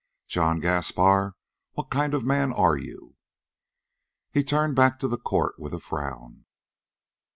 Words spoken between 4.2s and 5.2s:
He turned back to the